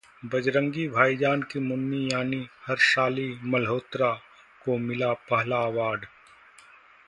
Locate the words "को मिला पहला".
4.61-5.61